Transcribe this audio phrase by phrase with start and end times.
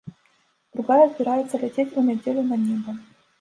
[0.79, 2.91] Другая збіраецца ляцець у нядзелю на неба.